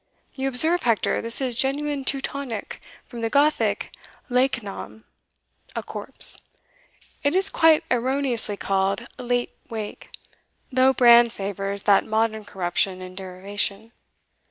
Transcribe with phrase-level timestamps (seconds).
[0.33, 3.91] You observe, Hector, this is genuine Teutonic, from the Gothic
[4.31, 5.03] Leichnam,
[5.75, 6.41] a corpse.
[7.21, 10.09] It is quite erroneously called Late wake,
[10.71, 13.91] though Brand favours that modern corruption and derivation."